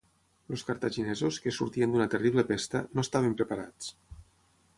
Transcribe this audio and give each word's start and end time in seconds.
Els 0.55 0.61
cartaginesos, 0.69 1.37
que 1.43 1.53
sortien 1.59 1.93
d'una 1.93 2.09
terrible 2.15 2.47
pesta, 2.53 2.83
no 2.97 3.05
estaven 3.09 3.37
preparats. 3.43 3.95